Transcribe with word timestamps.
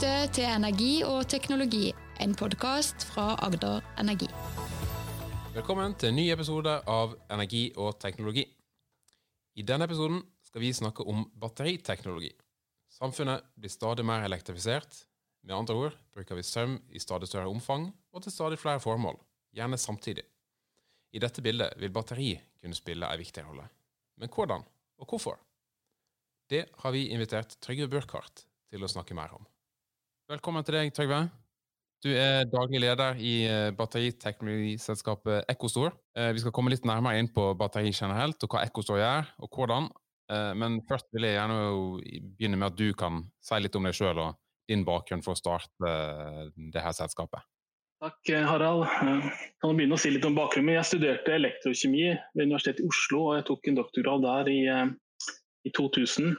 lytter 0.00 0.30
til 0.32 0.46
Energi 0.48 1.02
og 1.04 1.26
teknologi, 1.28 1.90
en 2.24 2.32
podkast 2.32 3.02
fra 3.04 3.34
Agder 3.44 3.82
Energi. 4.00 4.30
Velkommen 5.52 5.92
til 6.00 6.08
en 6.08 6.16
ny 6.16 6.24
episode 6.32 6.72
av 6.88 7.12
Energi 7.28 7.66
og 7.76 7.98
teknologi. 8.00 8.46
I 9.60 9.66
denne 9.68 9.84
episoden 9.84 10.22
skal 10.46 10.64
vi 10.64 10.70
snakke 10.72 11.04
om 11.04 11.26
batteriteknologi. 11.42 12.30
Samfunnet 12.96 13.44
blir 13.60 13.74
stadig 13.74 14.08
mer 14.08 14.24
elektrifisert. 14.24 15.02
Med 15.44 15.58
andre 15.58 15.76
ord 15.76 16.00
bruker 16.16 16.40
vi 16.40 16.46
strøm 16.48 16.78
i 16.88 17.04
stadig 17.04 17.28
større 17.28 17.52
omfang 17.52 17.90
og 18.16 18.24
til 18.24 18.32
stadig 18.32 18.62
flere 18.62 18.80
formål, 18.80 19.20
gjerne 19.52 19.76
samtidig. 19.76 20.24
I 21.12 21.20
dette 21.20 21.44
bildet 21.44 21.76
vil 21.76 21.92
batteri 21.92 22.38
kunne 22.56 22.78
spille 22.78 23.04
en 23.04 23.20
viktig 23.20 23.44
rolle. 23.44 23.68
Men 24.16 24.32
hvordan, 24.32 24.64
og 24.96 25.12
hvorfor? 25.12 25.36
Det 26.48 26.70
har 26.72 26.96
vi 26.96 27.10
invitert 27.12 27.60
Trygve 27.60 27.92
Burkhardt 27.92 28.46
til 28.72 28.80
å 28.80 28.94
snakke 28.96 29.12
mer 29.12 29.36
om. 29.36 29.49
Velkommen 30.30 30.62
til 30.62 30.76
deg, 30.76 30.92
Trygve. 30.94 31.24
Du 32.04 32.06
er 32.14 32.44
daglig 32.46 32.78
leder 32.84 33.16
i 33.18 33.32
eh, 33.50 33.72
batteriteknologiselskapet 33.74 35.48
Ekkostor. 35.50 35.96
Eh, 36.14 36.28
vi 36.36 36.42
skal 36.44 36.52
komme 36.54 36.70
litt 36.70 36.84
nærmere 36.86 37.18
inn 37.18 37.26
på 37.34 37.48
batteri 37.58 37.90
generelt, 37.90 38.38
og 38.46 38.54
hva 38.54 38.60
Ecostore 38.62 39.00
gjør, 39.00 39.32
og 39.42 39.56
hvordan. 39.58 39.88
Eh, 40.30 40.52
men 40.54 40.76
først 40.86 41.08
vil 41.10 41.26
jeg 41.26 41.34
gjerne 41.34 41.56
begynne 42.36 42.60
med 42.60 42.68
at 42.68 42.76
du 42.78 42.92
kan 43.00 43.24
si 43.42 43.58
litt 43.58 43.78
om 43.80 43.88
deg 43.88 43.96
sjøl 43.98 44.20
og 44.22 44.38
din 44.70 44.84
bakgrunn 44.86 45.24
for 45.26 45.34
å 45.34 45.40
starte 45.40 45.96
det 46.54 46.84
her 46.84 46.94
selskapet. 46.94 47.42
Takk, 47.98 48.30
Harald. 48.52 48.86
Jeg 48.86 49.34
kan 49.64 49.74
begynne 49.74 49.98
å 49.98 50.00
si 50.04 50.14
litt 50.14 50.30
om 50.30 50.38
bakgrunnen. 50.38 50.76
Jeg 50.76 50.92
studerte 50.92 51.34
elektrokjemi 51.40 52.06
ved 52.06 52.44
Universitetet 52.44 52.84
i 52.84 52.92
Oslo, 52.92 53.24
og 53.32 53.40
jeg 53.40 53.48
tok 53.50 53.66
en 53.66 53.80
doktorgrad 53.82 54.22
der 54.28 54.54
i, 54.54 54.62
i 55.66 55.74
2000. 55.74 56.38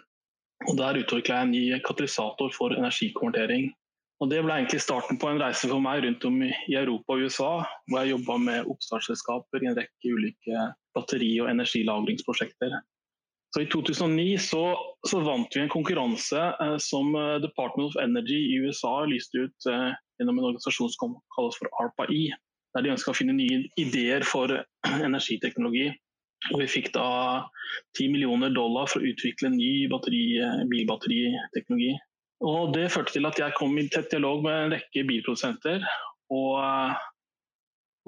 Og 0.69 0.79
Der 0.79 1.03
utvikla 1.03 1.41
jeg 1.41 1.49
en 1.49 1.55
ny 1.57 1.83
katalysator 1.83 2.55
for 2.55 2.71
energikonvertering. 2.77 3.73
Og 4.21 4.29
Det 4.29 4.43
ble 4.45 4.53
egentlig 4.53 4.83
starten 4.83 5.17
på 5.17 5.31
en 5.31 5.39
reise 5.41 5.65
for 5.65 5.81
meg 5.81 6.03
rundt 6.05 6.25
om 6.29 6.35
i 6.45 6.75
Europa 6.77 7.15
og 7.15 7.25
USA, 7.25 7.51
hvor 7.89 8.03
jeg 8.03 8.13
jobba 8.13 8.37
med 8.37 8.67
oppstartsselskaper 8.69 9.63
i 9.63 9.69
en 9.71 9.77
rekke 9.79 10.13
ulike 10.13 10.65
batteri- 10.93 11.39
og 11.41 11.49
energilagringsprosjekter. 11.49 12.75
Så 13.51 13.63
I 13.65 13.67
2009 13.73 14.37
så, 14.39 14.61
så 15.09 15.23
vant 15.25 15.57
vi 15.57 15.63
en 15.63 15.73
konkurranse 15.73 16.39
eh, 16.39 16.77
som 16.79 17.09
eh, 17.17 17.39
Department 17.43 17.89
of 17.89 17.97
Energy 17.99 18.37
i 18.53 18.61
USA 18.63 18.93
lyste 19.09 19.43
ut 19.43 19.67
eh, 19.67 19.89
gjennom 20.21 20.39
en 20.39 20.51
organisasjon 20.51 20.93
som 20.93 21.17
kalles 21.35 21.57
for 21.59 21.67
ARPA-I, 21.81 22.29
der 22.77 22.85
de 22.85 22.93
ønska 22.93 23.11
å 23.11 23.17
finne 23.17 23.35
nye 23.35 23.65
ideer 23.81 24.23
for 24.23 24.53
energiteknologi. 24.93 25.89
Og 26.53 26.61
vi 26.61 26.69
fikk 26.77 26.93
da 26.95 27.09
10 27.97 28.13
millioner 28.13 28.53
dollar 28.55 28.87
for 28.89 29.01
å 29.01 29.11
utvikle 29.11 29.51
ny 29.57 29.89
batteri, 29.91 30.23
eh, 30.45 30.63
bilbatteriteknologi. 30.71 31.97
Og 32.41 32.73
Det 32.73 32.89
førte 32.89 33.13
til 33.13 33.27
at 33.29 33.37
jeg 33.37 33.53
kom 33.57 33.77
i 33.77 33.87
tett 33.91 34.09
dialog 34.09 34.41
med 34.45 34.57
en 34.57 34.73
rekke 34.73 35.03
bilprodusenter. 35.05 35.83
Og, 36.33 36.57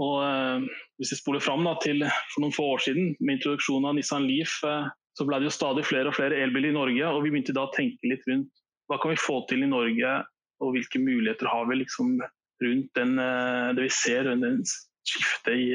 og 0.02 0.16
eh, 0.26 0.66
hvis 0.98 1.14
vi 1.14 1.20
spoler 1.20 1.44
fram 1.44 1.66
da, 1.67 1.76
til 1.84 2.02
for 2.34 2.42
noen 2.42 2.56
få 2.56 2.66
år 2.73 2.86
siden, 2.88 3.14
med 3.20 3.38
introduksjonen 3.38 3.92
av 3.92 3.98
Nissan 3.98 4.26
Leaf, 4.30 4.58
eh, 4.66 4.89
så 5.14 5.28
ble 5.30 5.38
det 5.38 5.52
jo 5.52 5.54
stadig 5.54 5.86
flere 5.86 6.09
og 6.09 6.17
flere 6.17 6.39
elbiler 6.42 6.72
i 6.72 6.78
Norge. 6.80 7.11
Og 7.11 7.22
vi 7.26 7.34
begynte 7.34 7.54
da 7.54 7.67
å 7.67 7.73
tenke 7.76 8.09
litt 8.09 8.26
rundt 8.30 8.50
hva 8.89 8.98
kan 9.00 9.14
vi 9.14 9.22
få 9.22 9.44
til 9.50 9.64
i 9.64 9.70
Norge, 9.70 10.16
og 10.64 10.73
hvilke 10.73 11.00
muligheter 11.02 11.48
har 11.48 11.70
vi 11.70 11.78
liksom 11.84 12.17
rundt 12.64 12.89
den, 12.98 13.14
eh, 13.22 13.70
det 13.78 13.86
vi 13.86 13.94
ser, 13.94 14.26
rundt 14.26 14.48
den 14.48 14.61
skiftet 15.06 15.59
i, 15.59 15.70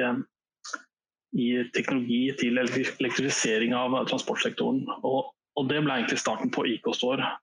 i 1.39 1.49
teknologi 1.77 2.25
til 2.43 2.59
elektrifisering 2.59 3.77
av 3.77 4.01
transportsektoren. 4.11 4.83
Og, 5.07 5.29
og 5.31 5.71
det 5.71 5.85
ble 5.85 6.01
egentlig 6.01 6.19
starten 6.25 6.51
på 6.51 6.67
IK-Store 6.75 7.37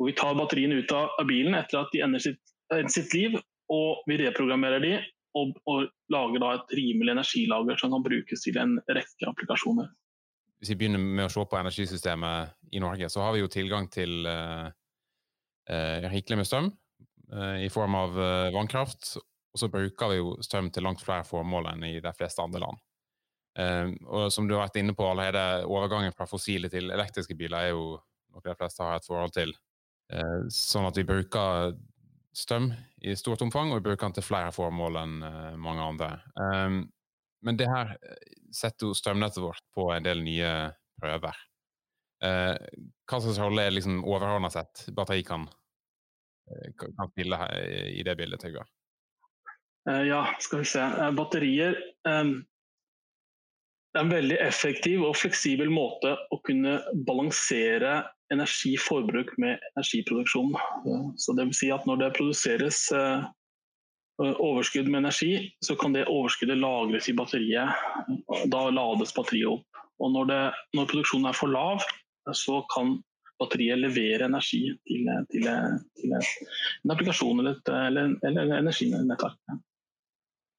hvor 0.00 0.08
vi 0.08 0.16
tar 0.16 0.32
batteriene 0.32 0.80
ut 0.80 0.92
av 0.96 1.26
bilen 1.28 1.52
etter 1.58 1.82
at 1.82 1.90
de 1.92 2.00
ender 2.00 2.22
sitt, 2.24 2.40
sitt 2.88 3.12
liv, 3.12 3.34
og 3.68 4.06
vi 4.08 4.16
reprogrammerer 4.16 4.80
de 4.80 4.94
og, 5.36 5.52
og 5.68 5.90
lager 6.08 6.46
et 6.48 6.72
rimelig 6.78 7.12
energilager 7.12 7.76
som 7.82 7.92
kan 7.92 8.06
brukes 8.06 8.46
til 8.46 8.56
en 8.62 8.78
rekke 8.88 9.28
applikasjoner. 9.28 9.90
Hvis 10.56 10.72
vi 10.72 10.78
begynner 10.80 11.04
med 11.04 11.26
å 11.26 11.32
se 11.32 11.44
på 11.44 11.60
energisystemet 11.60 12.72
i 12.72 12.80
Norge, 12.80 13.12
så 13.12 13.26
har 13.26 13.36
vi 13.36 13.44
jo 13.44 13.52
tilgang 13.52 13.90
til 13.92 14.24
uh, 14.24 14.72
uh, 15.68 16.08
rikelig 16.08 16.40
med 16.40 16.48
strøm 16.48 16.72
uh, 17.36 17.60
i 17.60 17.68
form 17.72 18.00
av 18.00 18.16
vannkraft. 18.56 19.14
Og 19.52 19.60
så 19.60 19.68
bruker 19.68 20.14
vi 20.14 20.20
jo 20.22 20.34
strøm 20.44 20.72
til 20.72 20.88
langt 20.88 21.04
flere 21.04 21.28
formål 21.28 21.74
enn 21.74 21.88
i 21.92 21.96
de 22.00 22.16
fleste 22.16 22.40
andre 22.40 22.64
land. 22.64 22.86
og 24.06 24.30
som 24.32 24.46
du 24.46 24.54
har 24.54 24.68
vært 24.68 24.76
inne 24.78 24.94
på 24.94 25.04
allerede, 25.10 25.66
overgangen 25.66 26.14
fra 26.14 26.24
fossile 26.30 26.70
til 26.70 26.92
elektriske 26.94 27.34
biler 27.36 27.66
er 27.66 27.72
jo 27.74 27.98
noe 28.30 28.44
de 28.44 28.54
fleste 28.54 28.84
har 28.86 29.00
et 29.00 29.08
forhold 29.08 29.34
til. 29.34 29.50
Eh, 30.10 30.48
sånn 30.50 30.88
at 30.88 30.98
vi 30.98 31.06
bruker 31.06 31.76
strøm 32.34 32.70
i 33.06 33.14
stort 33.18 33.42
omfang, 33.44 33.70
og 33.70 33.80
vi 33.80 33.90
bruker 33.90 34.08
den 34.08 34.16
til 34.18 34.26
flere 34.26 34.50
formål 34.54 34.98
enn 35.02 35.14
eh, 35.26 35.54
mange 35.60 35.86
andre. 35.86 36.10
Ehm, 36.42 36.82
men 37.46 37.58
det 37.58 37.70
her 37.70 37.94
eh, 37.94 38.34
setter 38.54 38.88
jo 38.88 38.96
strømnettet 38.96 39.42
vårt 39.44 39.64
på 39.74 39.90
en 39.94 40.06
del 40.06 40.24
nye 40.26 40.50
prøver. 41.00 41.46
Hva 42.20 43.18
slags 43.24 43.38
rolle 43.40 43.62
er 43.64 43.72
liksom 43.72 44.02
overordna 44.04 44.50
sett 44.52 44.82
batteri 44.92 45.22
kan, 45.24 45.46
kan 46.76 47.08
spille 47.08 47.38
i 47.88 48.02
det 48.04 48.12
bildet, 48.18 48.42
Trygve? 48.42 48.66
Ja, 50.04 50.18
skal 50.44 50.60
vi 50.60 50.68
se. 50.68 50.84
Batterier 51.16 51.78
ehm, 52.10 52.34
det 53.90 54.02
er 54.02 54.04
en 54.04 54.12
veldig 54.12 54.36
effektiv 54.44 55.06
og 55.08 55.16
fleksibel 55.16 55.72
måte 55.72 56.12
å 56.28 56.38
kunne 56.44 56.76
balansere 57.08 58.02
energiforbruk 58.34 59.34
med 59.42 59.58
energiproduksjon. 59.74 60.54
Så 61.16 61.34
det 61.36 61.48
vil 61.48 61.56
si 61.56 61.70
at 61.74 61.86
når 61.88 62.02
det 62.04 62.14
produseres 62.18 62.86
eh, 62.94 63.26
overskudd 64.20 64.88
med 64.88 65.02
energi, 65.04 65.32
så 65.64 65.76
kan 65.76 65.94
det 65.96 66.08
overskuddet 66.08 66.60
lagres 66.60 67.08
i 67.08 67.16
batteriet. 67.16 67.74
Da 68.52 68.66
lades 68.70 69.14
batteriet 69.16 69.58
opp. 69.58 69.80
Og 70.00 70.12
når, 70.14 70.30
det, 70.30 70.42
når 70.76 70.90
produksjonen 70.92 71.28
er 71.28 71.36
for 71.36 71.52
lav, 71.52 71.82
så 72.36 72.60
kan 72.72 72.98
batteriet 73.40 73.80
levere 73.80 74.28
energi 74.28 74.62
til, 74.88 75.08
til, 75.32 75.48
til 75.98 76.14
en 76.14 76.94
applikasjon 76.94 77.40
eller, 77.40 77.56
et, 77.56 77.72
eller, 77.88 78.14
eller 78.28 78.60
energinettverk. 78.60 79.58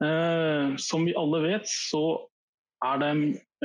Eh, 0.02 0.76
som 0.82 1.06
vi 1.06 1.18
alle 1.18 1.44
vet, 1.46 1.70
så 1.70 2.04
er, 2.86 3.02
det, 3.02 3.12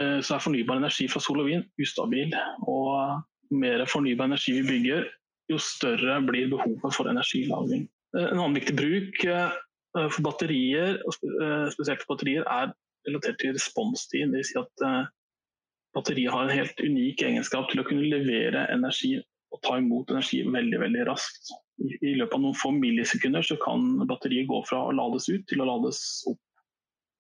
eh, 0.00 0.18
så 0.20 0.36
er 0.36 0.44
fornybar 0.44 0.80
energi 0.80 1.08
fra 1.08 1.22
sol 1.24 1.40
og 1.44 1.48
vind 1.48 1.64
ustabil. 1.80 2.34
Og 2.68 3.22
mer 3.50 3.84
fornybar 3.90 4.30
energi 4.30 4.56
vi 4.58 4.64
bygger, 4.66 5.06
jo 5.52 5.58
større 5.62 6.18
blir 6.26 6.48
behovet 6.50 6.94
for 6.94 7.10
energilagring. 7.10 7.86
Eh, 8.16 8.24
en 8.30 8.40
annen 8.40 8.56
viktig 8.58 8.76
bruk 8.78 9.22
eh, 9.24 9.52
for 9.96 10.22
batterier, 10.26 10.98
eh, 11.02 11.68
spesielt 11.74 12.02
for 12.02 12.14
batterier, 12.14 12.46
er 12.46 12.72
relatert 13.06 13.38
til 13.42 13.54
responstid. 13.56 14.32
Vil 14.34 14.46
si 14.46 14.58
at 14.58 14.86
batteriet 15.96 16.34
har 16.34 16.46
en 16.46 16.58
helt 16.58 16.82
unik 16.82 17.22
egenskap 17.28 17.70
til 17.70 17.80
å 17.80 17.86
kunne 17.86 18.08
levere 18.10 18.66
energi 18.74 19.16
og 19.54 19.62
ta 19.62 19.76
imot 19.78 20.10
energi 20.10 20.42
veldig 20.42 20.80
veldig 20.82 21.06
raskt. 21.08 21.54
I 21.78 22.16
løpet 22.16 22.34
av 22.34 22.42
noen 22.42 22.56
få 22.58 22.72
millisekunder 22.74 23.46
kan 23.62 23.86
batteriet 24.08 24.48
gå 24.50 24.58
fra 24.68 24.80
å 24.88 24.94
lades 24.96 25.28
ut 25.30 25.46
til 25.48 25.62
å 25.62 25.68
lades 25.68 26.00
opp. 26.28 26.40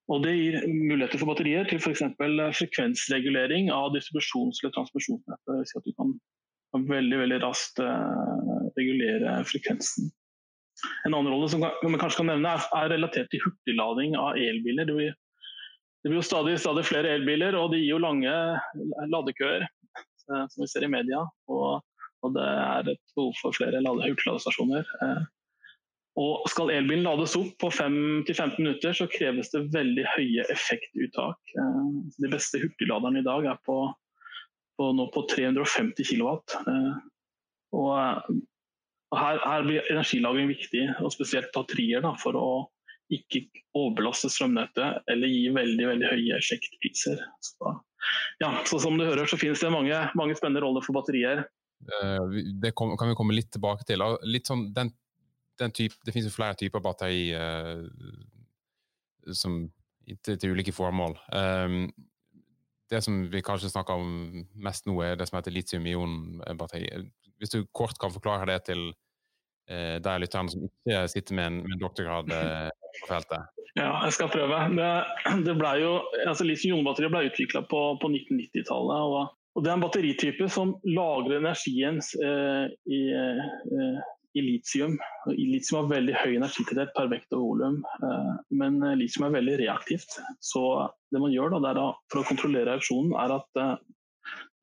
Og 0.06 0.22
Det 0.22 0.32
gir 0.36 0.56
muligheter 0.70 1.18
for 1.18 1.32
batterier 1.32 1.66
til 1.66 1.80
f.eks. 1.82 2.04
frekvensregulering 2.60 3.72
av 3.74 3.90
distribusjons- 3.94 4.62
eller 4.62 4.74
transmisjonsnettet. 4.76 5.66
Si 5.66 5.78
at 5.80 5.88
du 5.88 5.94
kan, 5.98 6.12
veldig 6.76 7.18
veldig 7.24 7.40
raskt 7.42 7.80
uh, 7.82 8.68
regulere 8.76 9.40
frekvensen. 9.48 10.12
En 11.08 11.14
annen 11.16 11.32
rolle 11.32 11.48
som 11.50 11.62
man 11.64 11.98
kanskje 11.98 12.20
kan 12.20 12.30
nevne 12.30 12.52
er, 12.52 12.66
er 12.76 12.92
relatert 12.92 13.30
til 13.32 13.42
hurtiglading 13.42 14.14
av 14.20 14.38
elbiler. 14.38 14.86
Det 14.86 14.94
blir, 14.94 15.16
det 16.04 16.12
blir 16.12 16.20
jo 16.20 16.28
stadig, 16.28 16.58
stadig, 16.62 16.84
flere 16.86 17.16
elbiler, 17.16 17.56
og 17.58 17.72
det 17.72 17.80
gir 17.82 17.96
jo 17.96 18.02
lange 18.04 18.34
ladekøer, 19.10 19.66
uh, 20.30 20.44
som 20.52 20.62
vi 20.62 20.70
ser 20.70 20.86
i 20.86 20.92
media. 20.92 21.24
Og, 21.50 21.80
og 22.22 22.36
det 22.36 22.46
er 22.46 22.92
et 22.94 23.02
behov 23.16 23.34
for 23.40 23.58
flere 23.58 23.82
hurtigladestasjoner. 23.82 24.86
Og 26.16 26.46
skal 26.48 26.72
elbilen 26.72 27.04
lades 27.04 27.34
opp 27.36 27.58
på 27.60 27.68
5-15 27.68 28.56
minutter, 28.56 28.94
så 28.96 29.08
kreves 29.12 29.50
det 29.52 29.66
veldig 29.74 30.06
høye 30.14 30.46
effektuttak. 30.52 31.52
Eh, 31.60 31.82
de 32.22 32.30
beste 32.32 32.60
hurtigladerne 32.62 33.20
i 33.20 33.26
dag 33.26 33.48
er 33.52 33.58
på, 33.68 33.82
på, 34.80 34.88
nå 34.96 35.10
på 35.12 35.26
350 35.34 36.08
kW. 36.08 36.30
Eh, 36.72 36.94
og, 37.76 38.32
og 39.12 39.20
her, 39.20 39.42
her, 39.44 39.68
blir 39.68 39.92
energilagring 39.92 40.48
viktig, 40.54 40.86
og 41.04 41.12
spesielt 41.12 41.52
batterier, 41.56 42.00
da, 42.06 42.14
for 42.22 42.40
å 42.40 42.48
ikke 43.12 43.44
overbelaste 43.76 44.32
strømnettet 44.32 45.04
eller 45.12 45.30
gi 45.30 45.44
veldig 45.54 45.84
veldig 45.92 46.08
høye 46.10 46.40
effektpriser. 46.40 47.20
Så, 47.44 47.76
ja, 48.40 48.54
så 48.66 48.80
som 48.82 48.96
du 48.96 49.04
hører, 49.04 49.28
så 49.28 49.38
finnes 49.38 49.60
det 49.62 49.70
mange, 49.70 50.00
mange 50.18 50.34
spennende 50.38 50.64
roller 50.64 50.82
for 50.82 50.96
batterier. 50.96 51.44
Eh, 51.84 52.40
det 52.56 52.72
kan 52.72 52.96
vi 52.96 53.18
komme 53.20 53.36
litt 53.36 53.52
tilbake 53.54 53.84
til. 53.84 54.00
Litt 54.24 54.48
sånn, 54.48 54.70
den 54.74 54.96
type, 55.72 55.96
det 56.04 56.12
finnes 56.14 56.28
jo 56.30 56.34
flere 56.34 56.58
typer 56.58 56.82
batteri 56.84 57.30
uh, 57.36 57.86
som, 59.32 59.64
til, 60.06 60.36
til, 60.36 60.52
ulike 60.52 60.74
formål. 60.74 61.16
Um, 61.32 61.88
det 62.90 63.02
som 63.02 63.24
vi 63.32 63.42
kanskje 63.42 63.72
snakker 63.72 63.98
om 63.98 64.44
mest 64.62 64.86
nå, 64.86 64.94
er 65.02 65.16
det 65.18 65.26
som 65.28 65.40
heter 65.40 65.54
litium-ion-batteri. 65.54 66.86
Hvis 67.40 67.52
du 67.56 67.64
kort 67.74 67.98
kan 68.00 68.14
forklare 68.14 68.46
det 68.52 68.60
til 68.70 68.88
uh, 68.92 69.96
de 70.02 70.16
lytterne 70.22 70.52
som 70.52 70.68
ikke 70.68 71.06
sitter 71.10 71.38
med 71.38 71.50
en, 71.50 71.60
med 71.64 71.78
en 71.78 71.82
doktorgrad 71.82 72.32
uh, 72.32 72.70
på 73.00 73.12
feltet? 73.12 73.52
Ja, 73.76 73.90
jeg 74.06 74.14
skal 74.16 74.30
prøve. 74.32 74.58
Det, 74.72 74.92
det 75.44 75.54
ble 75.58 75.70
jo, 75.82 75.96
altså 76.24 76.46
Litium-ionbatteriet 76.48 77.12
ble 77.12 77.26
utvikla 77.28 77.60
på, 77.68 77.80
på 78.00 78.08
1990-tallet. 78.08 79.02
Og, 79.04 79.34
og, 79.52 79.64
Det 79.64 79.68
er 79.68 79.74
en 79.74 79.84
batteritype 79.84 80.48
som 80.52 80.72
lagrer 80.88 81.42
energien 81.42 82.00
eh, 82.00 82.72
i, 82.88 83.00
eh, 83.12 83.98
i 84.36 84.44
litium. 84.44 84.96
Litium 85.32 85.80
har 85.80 85.90
veldig 85.90 86.14
høy 86.20 86.36
energitetthet 86.36 86.92
per 86.96 87.10
vekt 87.12 87.34
og 87.36 87.42
volum, 87.44 87.80
eh, 88.04 88.32
men 88.62 88.78
litium 89.00 89.28
er 89.28 89.36
veldig 89.38 89.58
reaktivt. 89.64 90.18
Så 90.44 90.62
det 91.12 91.22
man 91.22 91.34
gjør 91.34 91.56
da, 91.56 91.74
da 91.76 91.88
for 92.12 92.22
å 92.22 92.28
kontrollere 92.28 92.70
reaksjonen, 92.70 93.16
er 93.24 93.36
at 93.38 93.62
eh, 93.62 93.74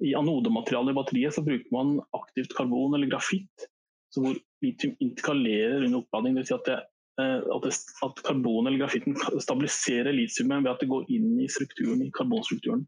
i 0.10 0.16
anodematerialet 0.20 0.94
i 0.94 0.98
batteriet 0.98 1.36
så 1.36 1.46
bruker 1.46 1.76
man 1.76 1.98
aktivt 2.18 2.56
karbon 2.58 2.98
eller 2.98 3.12
grafitt, 3.12 3.70
hvor 4.14 4.36
litium 4.64 4.98
interkalerer 5.02 5.86
under 5.88 6.04
oppladning. 6.04 6.38
Vil 6.38 6.50
si 6.50 6.56
at 6.56 6.68
det 6.70 6.82
Eh, 7.22 7.42
at, 7.56 7.62
det, 7.62 7.74
at 8.02 8.22
karbon 8.26 8.68
eller 8.68 8.80
grafitten 8.82 9.18
stabiliserer 9.42 10.16
litiumet 10.16 10.64
ved 10.64 10.72
at 10.72 10.80
det 10.82 10.90
går 10.90 11.12
inn 11.14 11.36
i 11.44 11.46
i 11.46 12.10
karbonstrukturen. 12.18 12.88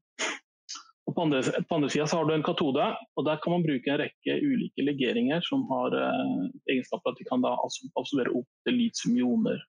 Og 1.06 1.14
på 1.14 1.22
andre, 1.22 1.42
på 1.70 1.78
andre 1.78 1.90
sida 1.94 2.08
har 2.10 2.26
du 2.26 2.34
en 2.34 2.46
katode, 2.46 2.86
og 3.16 3.26
der 3.28 3.38
kan 3.42 3.54
man 3.54 3.66
bruke 3.66 3.92
en 3.92 4.02
rekke 4.02 4.38
ulike 4.42 4.86
legeringer 4.88 5.44
som 5.46 5.68
har 5.70 5.94
eh, 6.00 6.48
egenskaper 6.74 7.14
at 7.14 7.20
de 7.22 7.28
kan 7.28 7.46
da 7.46 7.54
absorbere 7.62 8.34
opp 8.34 8.48
til 8.66 8.80
litiumioner. 8.80 9.60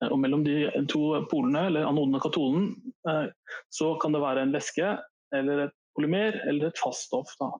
Eh, 0.00 0.08
og 0.08 0.16
mellom 0.22 0.44
de 0.46 0.70
to 0.88 1.02
polene, 1.32 1.66
eller 1.68 1.88
anoden 1.88 2.16
og 2.16 2.24
katoden, 2.24 2.70
eh, 3.12 3.26
så 3.68 3.92
kan 4.00 4.16
det 4.16 4.24
være 4.24 4.46
en 4.46 4.56
væske 4.56 4.94
eller 5.36 5.66
et 5.66 5.76
polymer 5.96 6.40
eller 6.48 6.70
et 6.70 6.80
faststoff 6.80 7.36
da, 7.40 7.50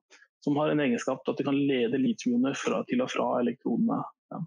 som 0.45 0.57
har 0.57 0.73
en 0.73 0.81
egenskap 0.81 1.21
til 1.25 1.35
at 1.35 1.43
det 1.43 1.49
kan 1.51 1.61
lede 1.61 2.01
litiumioner 2.01 2.57
til 2.89 3.05
og 3.05 3.13
fra 3.13 3.29
elektronene. 3.43 4.01
Ja. 4.33 4.41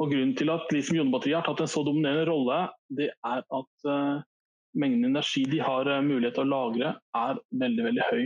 Og 0.00 0.08
Grunnen 0.08 0.32
til 0.38 0.48
at 0.48 0.70
litium-ionbatteriet 0.72 1.42
har 1.42 1.44
tatt 1.50 1.60
en 1.66 1.70
så 1.70 1.84
dominerende 1.84 2.24
rolle, 2.30 2.62
det 2.96 3.10
er 3.12 3.42
at 3.44 3.88
uh, 3.90 4.22
mengden 4.78 5.10
energi 5.10 5.44
de 5.50 5.60
har 5.64 5.88
uh, 5.88 6.00
mulighet 6.04 6.36
til 6.38 6.46
å 6.46 6.52
lagre, 6.52 6.94
er 7.16 7.42
veldig 7.62 7.86
veldig 7.88 8.06
høy. 8.10 8.24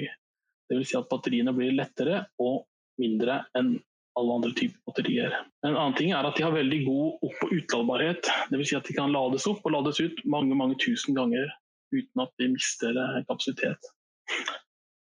Dvs. 0.72 0.90
Si 0.90 0.98
at 0.98 1.10
batteriene 1.10 1.54
blir 1.56 1.74
lettere 1.76 2.24
og 2.42 2.64
mindre 3.00 3.42
enn 3.58 3.76
alle 4.14 4.34
andre 4.38 4.52
typer 4.54 4.78
batterier. 4.86 5.34
En 5.66 5.74
annen 5.74 5.96
ting 5.98 6.12
er 6.14 6.26
at 6.26 6.36
de 6.38 6.44
har 6.46 6.54
veldig 6.54 6.80
god 6.86 7.26
opp- 7.28 7.46
og 7.46 7.54
utladbarhet. 7.58 8.30
Dvs. 8.52 8.70
Si 8.70 8.78
at 8.78 8.88
de 8.88 8.96
kan 8.96 9.14
lades 9.14 9.48
opp 9.50 9.64
og 9.66 9.74
lades 9.74 10.00
ut 10.00 10.24
mange 10.30 10.56
mange 10.58 10.78
tusen 10.82 11.16
ganger 11.18 11.50
uten 11.94 12.24
at 12.24 12.34
de 12.40 12.50
mister 12.54 12.96
uh, 12.98 13.20
kapasitet. 13.28 13.92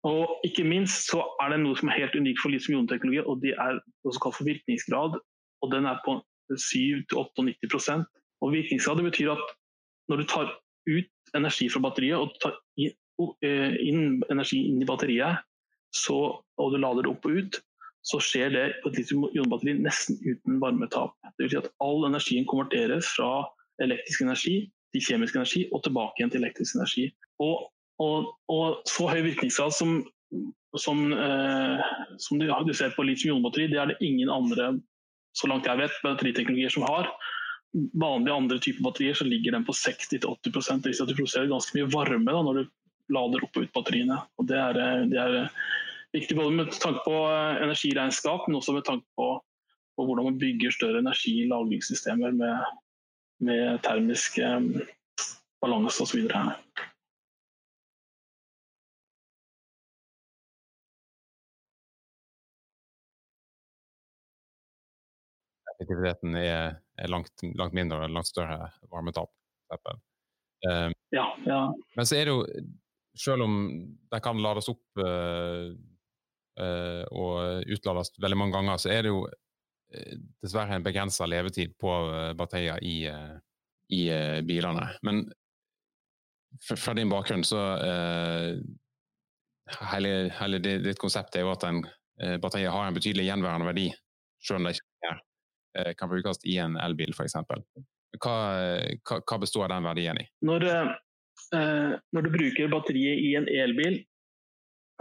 Og 0.05 0.45
ikke 0.45 0.65
minst 0.67 1.09
så 1.09 1.23
er 1.41 1.53
det 1.53 1.63
noe 1.63 1.77
som 1.79 1.89
er 1.89 2.03
helt 2.03 2.17
unikt 2.17 2.37
for 2.43 2.53
litium-ionteknologi, 2.53 3.23
og 3.25 3.39
det 3.41 3.55
er 3.57 3.79
også 4.05 4.21
kalt 4.21 4.37
for 4.37 4.45
virkningsgrad. 4.45 5.17
Og 5.65 5.71
den 5.71 5.87
er 5.89 5.97
på 6.05 6.19
7-98% 6.51 8.05
Og 8.43 8.51
Virkningsgrad 8.53 9.01
betyr 9.01 9.31
at 9.33 9.53
når 10.11 10.21
du 10.21 10.25
tar 10.29 10.51
ut 10.89 11.35
energi 11.37 11.67
fra 11.71 11.81
batteriet 11.83 12.19
og 12.19 12.33
tar 12.43 12.55
eh, 12.79 13.75
inn 13.85 14.21
energi 14.31 14.61
inn 14.69 14.81
i 14.83 14.87
batteriet, 14.87 15.43
så, 15.95 16.17
og 16.59 16.73
du 16.73 16.79
lader 16.81 17.05
det 17.05 17.13
opp 17.13 17.27
og 17.27 17.39
ut, 17.39 17.59
så 18.05 18.19
skjer 18.21 18.51
det 18.53 18.65
på 18.83 18.91
et 18.91 18.99
litium-ionbatteri 18.99 19.77
nesten 19.81 20.19
uten 20.21 20.59
varmetap. 20.61 21.15
Det 21.35 21.45
vil 21.45 21.53
si 21.55 21.61
at 21.61 21.71
all 21.81 22.05
energien 22.05 22.45
konverteres 22.49 23.07
fra 23.15 23.47
elektrisk 23.81 24.25
energi 24.27 24.57
til 24.93 25.05
kjemisk 25.07 25.39
energi 25.39 25.63
og 25.71 25.81
tilbake 25.87 26.21
igjen 26.21 26.33
til 26.33 26.43
elektrisk 26.43 26.77
energi. 26.77 27.07
Og, 27.41 27.65
og, 28.03 28.29
og 28.51 28.83
så 28.89 29.09
høy 29.09 29.23
virkningsgrad 29.25 29.73
som, 29.73 29.97
som, 30.77 31.01
eh, 31.15 31.87
som 32.21 32.41
du, 32.41 32.45
du, 32.45 32.73
ser 32.77 32.93
på 32.93 33.07
litium-ionbatteri, 33.07 33.71
det 33.73 33.81
er 33.81 33.93
det 33.93 33.97
ingen 34.05 34.29
andre 34.29 34.75
så 35.35 35.49
langt 35.51 35.67
jeg 35.67 35.81
vet, 35.81 35.97
batteriteknologier 36.03 36.71
som 36.71 36.85
har. 36.87 37.09
Vanlige 37.75 38.35
andre 38.35 38.59
typer 38.63 38.83
batterier 38.85 39.17
så 39.19 39.25
ligger 39.27 39.51
den 39.51 39.65
på 39.67 39.73
60-80 39.75 40.81
Det 40.83 40.91
vil 40.91 41.07
du 41.09 41.15
produserer 41.15 41.49
ganske 41.51 41.75
mye 41.75 41.89
varme 41.91 42.31
da, 42.31 42.43
når 42.45 42.59
du 42.59 42.69
lader 43.13 43.43
opp 43.45 43.57
og 43.57 43.65
ut 43.65 43.73
batteriene. 43.75 44.19
Og 44.39 44.47
det 44.49 44.59
er, 44.59 44.79
eh, 44.79 45.03
det 45.11 45.19
er 45.21 45.37
eh, 45.41 45.57
viktig 46.15 46.37
både 46.37 46.55
med 46.55 46.71
tanke 46.71 47.03
på 47.05 47.17
eh, 47.27 47.63
energiregnskap, 47.65 48.47
men 48.47 48.59
også 48.59 48.77
med 48.77 48.85
tanke 48.87 49.05
på, 49.19 49.29
på 49.95 50.07
hvordan 50.07 50.31
man 50.31 50.39
bygger 50.41 50.73
større 50.73 51.03
energilagringssystemer 51.03 52.35
med, 52.39 52.77
med 53.45 53.83
termisk 53.83 54.39
um, 54.39 54.71
balanse 55.63 56.03
osv. 56.03 56.23
effektiviteten 65.75 66.35
er, 66.39 66.77
er 66.97 67.11
langt, 67.11 67.43
langt, 67.55 67.75
mindre 67.75 68.05
og 68.05 68.13
langt 68.15 68.29
større 68.29 68.71
varmetap. 68.91 69.31
Um, 70.65 70.93
ja, 71.09 71.25
ja. 71.45 71.61
Men 71.95 72.07
så 72.07 72.17
er 72.17 72.27
det 72.27 72.33
jo, 72.33 72.45
selv 73.17 73.45
om 73.45 73.55
de 74.11 74.21
kan 74.23 74.39
lades 74.41 74.69
opp 74.71 75.01
uh, 75.01 75.71
uh, 76.61 77.03
og 77.11 77.65
utlades 77.75 78.13
veldig 78.21 78.39
mange 78.39 78.55
ganger, 78.57 78.79
så 78.81 78.93
er 78.93 79.05
det 79.05 79.13
jo 79.13 79.25
uh, 79.27 80.13
dessverre 80.43 80.77
en 80.77 80.85
begrensa 80.85 81.27
levetid 81.29 81.75
på 81.81 81.97
batterier 82.39 82.81
i, 82.83 82.97
i 83.95 84.01
bilene. 84.47 84.87
Men 85.05 85.25
fra 86.63 86.95
din 86.95 87.11
bakgrunn 87.11 87.43
så 87.43 87.59
hele, 89.91 90.11
hele 90.39 90.59
ditt 90.63 90.99
konsept 91.01 91.35
er 91.35 91.43
jo 91.43 91.51
at 91.51 91.65
en, 91.67 91.83
batteriet 92.39 92.71
har 92.71 92.87
en 92.87 92.95
betydelig 92.95 93.27
gjenværende 93.27 93.67
verdi, 93.67 93.89
selv 94.39 94.61
om 94.61 94.67
det 94.69 94.77
ikke 94.77 95.09
er 95.11 95.17
Eh, 95.17 95.34
kan 95.99 96.11
brukes 96.11 96.39
i 96.47 96.57
en 96.63 96.77
elbil 96.79 97.11
f.eks. 97.11 97.35
Hva, 98.21 98.35
hva, 99.03 99.17
hva 99.19 99.37
består 99.41 99.71
den 99.73 99.87
verdien 99.87 100.19
i? 100.21 100.25
Når, 100.47 100.67
eh, 100.71 101.95
når 102.15 102.27
du 102.27 102.29
bruker 102.31 102.71
batteriet 102.71 103.23
i 103.23 103.33
en 103.39 103.49
elbil, 103.51 103.99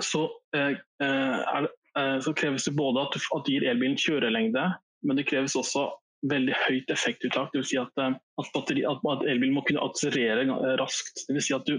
så, 0.03 0.25
eh, 0.57 0.75
er, 1.03 1.69
eh, 1.99 2.21
så, 2.21 2.35
kreves 2.35 2.65
det 2.65 2.75
både 2.75 3.07
at, 3.07 3.19
at 3.37 3.45
du 3.45 3.53
gir 3.53 3.67
elbilen 3.69 3.97
kjørelengde, 4.01 4.67
men 5.05 5.17
det 5.17 5.29
kreves 5.31 5.57
også 5.57 5.89
veldig 6.31 6.55
høyt 6.67 6.91
effektuttak. 6.91 7.53
Dvs. 7.55 7.71
Si 7.71 7.81
at, 7.81 7.93
eh, 8.01 8.15
at, 8.41 8.55
at, 8.57 8.71
at 8.73 9.27
elbilen 9.29 9.57
må 9.57 9.65
kunne 9.67 9.85
akselerere 9.85 10.47
eh, 10.49 10.77
raskt. 10.81 11.27
Det 11.29 11.37
vil 11.37 11.47
si 11.47 11.57
at 11.57 11.69
du, 11.69 11.79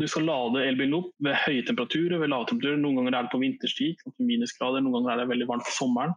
du 0.00 0.06
skal 0.10 0.26
lade 0.28 0.64
elbilen 0.64 0.98
opp 1.00 1.12
ved 1.24 1.38
høye 1.44 1.64
temperaturer, 1.66 2.18
ved 2.20 2.32
lave 2.32 2.48
temperaturer. 2.50 2.80
Noen 2.80 3.02
ganger 3.02 3.18
er 3.18 3.28
det 3.28 3.34
på 3.34 3.42
vinterstid, 3.42 4.04
minusgrader, 4.18 4.82
noen 4.84 5.00
ganger 5.00 5.14
er 5.14 5.24
det 5.24 5.32
veldig 5.34 5.50
varmt 5.52 5.68
på 5.68 5.78
sommeren. 5.78 6.16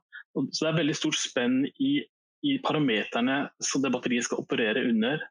Så 0.52 0.66
det 0.66 0.72
er 0.72 0.82
veldig 0.82 0.96
stort 0.98 1.18
spenn 1.20 1.62
i, 1.84 1.94
i 2.46 2.58
parameterne 2.66 3.46
som 3.64 3.84
det 3.84 3.94
batteriet 3.94 4.28
skal 4.28 4.44
operere 4.44 4.86
under. 4.90 5.24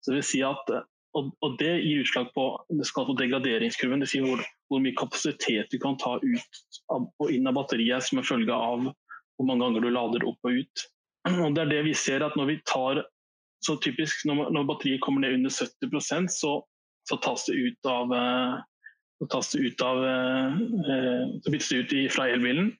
Så 0.00 0.12
det 0.12 0.20
vil 0.20 0.26
si 0.30 0.40
at, 0.46 0.72
og, 1.18 1.30
og 1.44 1.58
det 1.60 1.72
gir 1.82 2.02
utslag 2.04 2.30
på 2.34 2.46
det 2.70 2.88
skal 2.88 3.08
på 3.08 3.18
degraderingskurven. 3.20 4.02
Det 4.02 4.10
sier 4.10 4.26
hvor, 4.26 4.42
hvor, 4.70 4.82
mye 4.82 4.96
kapasitet 4.98 5.70
du 5.72 5.78
kan 5.82 5.98
ta 6.02 6.16
ut 6.22 6.60
av, 6.92 7.06
og 7.06 7.30
inn 7.32 7.48
av 7.50 7.58
batteriet 7.58 8.06
som 8.06 8.20
en 8.20 8.26
følge 8.26 8.56
av 8.56 8.88
hvor 8.90 9.48
mange 9.48 9.64
ganger 9.64 9.86
du 9.86 9.94
lader 9.94 10.26
opp 10.28 10.50
og 10.50 10.62
ut. 10.62 10.86
Og 11.30 11.54
det 11.56 11.64
er 11.66 11.72
det 11.74 11.86
vi 11.90 11.96
ser 11.96 12.24
at 12.24 12.36
når 12.38 12.54
vi 12.54 12.60
tar 12.68 13.04
så 13.60 13.76
typisk 13.84 14.24
når, 14.24 14.48
når 14.56 14.68
batteriet 14.70 15.02
kommer 15.04 15.24
ned 15.24 15.36
under 15.36 15.52
70% 15.52 16.30
så, 16.32 16.54
så 17.08 17.18
tas 17.20 17.44
det 17.48 17.58
ut 17.60 17.88
av 17.92 18.14
så 19.20 19.26
tas 19.28 19.50
det 19.52 19.58
ut 19.66 19.82
av 19.84 19.98
eh, 20.08 20.54
så 21.44 21.52
byttes 21.52 21.68
det 21.68 21.80
ut 21.82 22.14
fra 22.14 22.28
elbilen. 22.32 22.70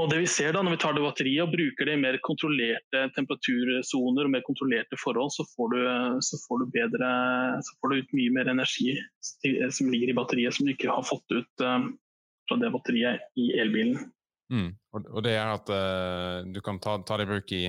Og 0.00 0.08
det 0.08 0.20
vi 0.22 0.28
ser 0.30 0.54
da, 0.54 0.62
Når 0.64 0.76
vi 0.76 0.80
tar 0.80 0.94
det 0.96 1.02
batteriet 1.04 1.44
og 1.44 1.52
bruker 1.52 1.88
det 1.88 1.96
i 1.96 2.00
mer 2.00 2.16
kontrollerte 2.24 3.02
temperatursoner 3.16 4.28
og 4.28 4.32
mer 4.32 4.44
kontrollerte 4.46 4.96
forhold, 5.00 5.32
så 5.34 5.44
får, 5.52 5.74
du, 5.74 5.82
så, 6.24 6.38
får 6.46 6.64
bedre, 6.72 7.10
så 7.66 7.76
får, 7.76 7.92
du, 7.92 7.98
ut 8.00 8.14
mye 8.16 8.36
mer 8.38 8.52
energi 8.52 8.94
som 9.20 9.90
ligger 9.92 10.12
i 10.12 10.16
batteriet, 10.16 10.56
som 10.56 10.66
du 10.66 10.72
ikke 10.72 10.88
har 10.92 11.04
fått 11.06 11.36
ut 11.36 11.64
uh, 11.66 11.84
fra 12.48 12.58
det 12.62 12.72
batteriet 12.72 13.28
i 13.40 13.50
elbilen. 13.60 14.00
Mm. 14.50 14.72
Og, 14.96 15.20
det 15.26 15.36
er 15.36 15.52
at 15.52 15.68
uh, 15.74 16.48
du 16.48 16.62
kan 16.64 16.80
ta, 16.82 16.96
ta 17.04 17.20
det 17.20 17.28
i 17.28 17.32
bruk 17.34 17.54
i, 17.54 17.62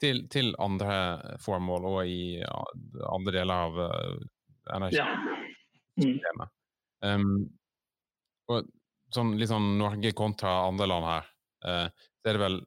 til, 0.00 0.24
til, 0.32 0.54
andre 0.62 0.94
formål 1.42 1.90
og 1.90 2.00
i 2.06 2.38
andre 2.44 3.34
deler 3.40 3.66
av 3.66 3.82
uh, 3.82 4.22
energisystemet. 4.78 6.48
Ja. 6.48 6.54
Mm. 7.04 7.20
Um, 7.26 7.36
og 8.50 8.70
sånn, 9.14 9.34
litt 9.40 9.50
sånn 9.50 9.74
Norge 9.80 10.14
kontra 10.16 10.60
andre 10.68 10.88
land 10.90 11.06
her. 11.08 11.33
Eh, 11.64 11.86
så 12.20 12.30
er 12.30 12.36
det 12.36 12.42
vel 12.42 12.58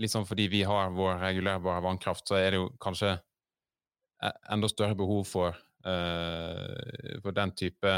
litt 0.00 0.12
sånn 0.12 0.26
fordi 0.28 0.48
vi 0.52 0.62
har 0.66 0.94
vår 0.94 1.20
regulerbare 1.20 1.84
vannkraft, 1.84 2.28
så 2.28 2.38
er 2.38 2.54
det 2.54 2.60
jo 2.60 2.70
kanskje 2.80 3.12
e, 3.14 4.30
enda 4.52 4.70
større 4.70 4.96
behov 4.96 5.26
for, 5.28 5.58
uh, 5.84 7.18
for 7.20 7.36
den 7.36 7.52
type 7.58 7.92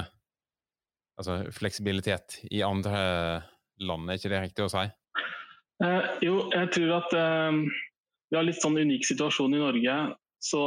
altså 1.21 1.39
fleksibilitet 1.55 2.41
i 2.51 2.63
andre 2.67 2.99
land. 3.83 4.11
Er 4.11 4.19
ikke 4.19 4.33
det 4.33 4.43
riktig 4.49 4.67
å 4.67 4.73
si? 4.73 4.83
Eh, 5.83 6.11
jo, 6.27 6.37
jeg 6.55 6.71
tror 6.75 6.93
at 6.97 7.15
eh, 7.19 7.57
vi 8.31 8.39
har 8.39 8.47
litt 8.47 8.61
sånn 8.63 8.79
unik 8.79 9.07
situasjon 9.07 9.55
i 9.55 9.61
Norge 9.63 9.97
så, 10.43 10.63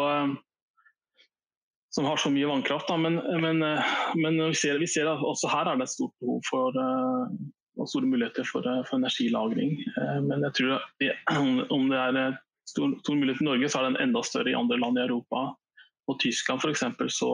som 1.92 2.08
har 2.08 2.20
så 2.22 2.32
mye 2.32 2.48
vannkraft. 2.48 2.88
Da. 2.88 2.96
Men, 3.02 3.20
men, 3.44 3.60
men 4.22 4.40
vi, 4.40 4.56
ser, 4.56 4.80
vi, 4.80 4.88
ser, 4.88 5.10
at 5.12 5.24
også 5.24 5.52
her 5.52 5.72
er 5.72 5.80
det 5.80 5.88
et 5.90 5.96
stort 5.98 6.16
behov 6.24 6.40
for, 6.48 6.80
og 7.86 7.92
store 7.92 8.10
muligheter 8.10 8.48
for, 8.50 8.66
for 8.90 8.98
energilagring. 8.98 9.78
Men 10.26 10.44
jeg 10.48 10.58
tror 10.58 10.82
om 11.76 11.86
det 11.92 12.02
er 12.02 12.40
stor, 12.68 12.96
stor 13.04 13.20
mulighet 13.20 13.44
i 13.44 13.48
Norge, 13.48 13.70
så 13.70 13.82
er 13.82 13.92
den 13.92 14.02
enda 14.08 14.24
større 14.26 14.52
i 14.52 14.58
andre 14.58 14.80
land 14.82 14.98
i 15.00 15.06
Europa. 15.06 15.46
Og 16.10 16.20
Tyskland 16.22 16.66
f.eks. 16.66 16.84
så 17.14 17.32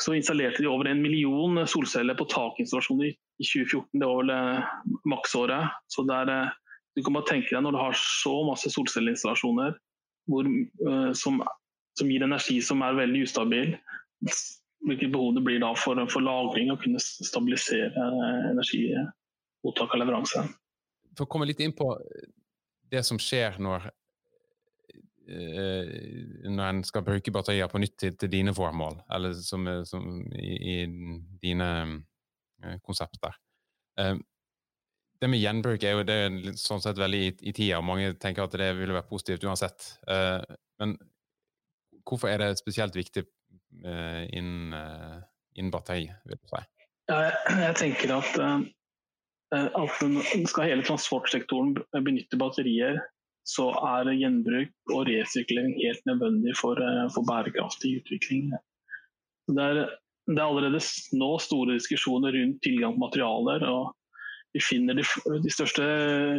så 0.00 0.14
installerte 0.16 0.62
de 0.62 0.70
over 0.70 0.88
en 0.88 1.02
million 1.02 1.62
solceller 1.68 2.16
på 2.18 2.26
takinstallasjoner 2.30 3.12
i 3.12 3.46
2014. 3.46 4.00
Det 4.00 4.08
var 4.08 4.20
vel 4.22 4.32
eh, 4.34 4.72
maksåret. 5.08 5.76
Så 5.92 6.04
der, 6.08 6.30
er 6.32 6.50
du 6.96 7.02
kan 7.04 7.16
bare 7.16 7.28
tenke 7.28 7.52
deg 7.52 7.64
når 7.64 7.76
du 7.76 7.80
har 7.80 7.98
så 7.98 8.34
masse 8.48 8.72
solcelleinstallasjoner 8.72 9.76
hvor, 10.30 10.48
eh, 10.48 11.12
som, 11.18 11.42
som, 11.98 12.10
gir 12.10 12.24
energi 12.24 12.58
som 12.64 12.82
er 12.86 12.98
veldig 12.98 13.24
ustabil, 13.28 13.74
hvilket 14.86 15.12
behov 15.12 15.34
det 15.36 15.44
blir 15.46 15.60
da 15.62 15.72
for, 15.78 15.98
for 16.10 16.24
lagring 16.24 16.72
og 16.74 16.80
kunne 16.82 17.00
stabilisere 17.02 18.06
energimottak 18.50 19.94
og 19.94 20.00
leveranse. 20.00 20.44
For 21.16 21.26
å 21.26 21.30
komme 21.30 21.46
litt 21.48 21.60
inn 21.62 21.74
på 21.76 21.92
det 22.92 23.04
som 23.06 23.20
skjer 23.20 23.60
når 23.62 23.90
Eh, 25.28 26.50
når 26.50 26.64
en 26.66 26.82
skal 26.84 27.04
bruke 27.06 27.32
batterier 27.32 27.68
på 27.70 27.78
nytt 27.78 27.94
til, 28.00 28.16
til 28.18 28.30
dine 28.30 28.54
formål, 28.54 28.98
eller 29.14 29.36
som, 29.38 29.68
som 29.86 30.08
i, 30.34 30.56
i, 30.72 30.74
dine 31.42 31.68
konsepter. 32.82 33.38
Det 35.22 35.30
med 35.30 35.38
gjenbruk 35.38 35.84
er 35.86 35.94
jo 35.94 36.04
det 36.06 36.16
er 36.24 36.58
sånn 36.58 36.82
sett 36.82 36.98
veldig 36.98 37.20
i, 37.22 37.30
i 37.50 37.54
tida, 37.54 37.78
og 37.78 37.86
mange 37.86 38.12
tenker 38.22 38.44
at 38.44 38.56
det 38.58 38.72
ville 38.78 38.96
være 38.96 39.08
positivt 39.08 39.46
uansett. 39.46 39.86
Men 40.82 40.96
hvorfor 42.02 42.30
er 42.30 42.42
det 42.42 42.58
spesielt 42.58 42.98
viktig 42.98 43.24
innen, 43.80 44.74
innen, 45.56 45.72
batteri, 45.72 46.06
vil 46.28 46.38
du 46.38 46.50
si? 46.50 46.60
Ja, 47.10 47.18
jeg, 47.48 47.74
tenker 47.80 48.12
at, 48.14 48.36
at 49.52 50.04
skal 50.48 50.68
hele 50.68 50.84
transportsektoren 50.86 51.74
benytte 52.04 52.38
batterier 52.40 53.00
så 53.48 53.70
er 53.74 54.12
gjenbruk 54.14 54.94
og 54.94 55.08
resirkulering 55.08 55.74
helt 55.80 56.04
nødvendig 56.06 56.54
for, 56.58 56.78
eh, 56.78 57.08
for 57.14 57.26
bærekraftig 57.26 57.96
utvikling. 58.00 58.52
Det 59.50 59.64
er, 59.64 59.80
det 60.30 60.38
er, 60.38 60.46
allerede 60.46 60.82
nå 61.18 61.32
store 61.42 61.74
diskusjoner 61.74 62.34
rundt 62.38 62.62
tilgang 62.62 62.94
på 62.94 63.04
materialer. 63.06 63.66
og 63.66 63.96
Vi 64.54 64.62
finner 64.62 64.94
de, 64.94 65.04
de 65.42 65.50
største 65.50 65.82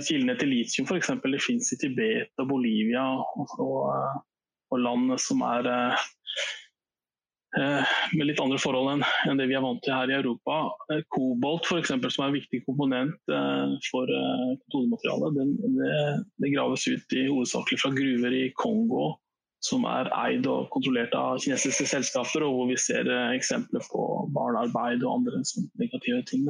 kildene 0.08 0.38
til 0.40 0.54
litium 0.56 0.88
f.eks. 0.88 1.12
De 1.24 1.44
finnes 1.44 1.74
i 1.76 1.80
Tibet 1.82 2.40
og 2.40 2.48
Bolivia 2.48 3.04
og, 3.20 3.58
og, 3.60 4.24
og 4.72 4.80
land 4.80 5.18
som 5.20 5.44
er 5.50 5.68
eh, 5.68 6.08
Eh, 6.38 6.63
med 7.54 8.26
litt 8.26 8.40
andre 8.42 8.58
forhold 8.62 8.90
enn, 8.96 9.04
det 9.38 9.46
vi 9.50 9.58
er 9.58 9.62
vant 9.62 9.82
til 9.86 9.94
her 9.94 10.10
i 10.10 10.16
Europa. 10.18 10.60
Eh, 10.94 11.04
kobolt 11.14 11.68
eksempel, 11.78 12.10
som 12.14 12.26
er 12.26 12.32
en 12.32 12.38
viktig 12.40 12.64
komponent 12.66 13.34
eh, 13.34 13.76
for 13.92 14.10
metodematerialet, 14.10 15.38
det, 15.78 15.92
det, 16.42 16.54
graves 16.56 16.88
ut 16.90 17.18
i 17.18 17.28
hovedsakelig 17.28 17.82
fra 17.84 17.94
gruver 17.94 18.38
i 18.40 18.48
Kongo 18.58 19.12
som 19.64 19.86
er 19.88 20.10
eid 20.26 20.48
og 20.52 20.66
kontrollert 20.74 21.14
av 21.16 21.38
kinesiske 21.40 21.86
selskaper, 21.88 22.44
og 22.44 22.58
hvor 22.58 22.66
vi 22.68 22.76
ser 22.82 23.08
eksempler 23.32 23.86
på 23.94 24.02
barnearbeid 24.36 25.06
og 25.06 25.22
andre 25.22 25.40
negative 25.80 26.20
ting. 26.28 26.50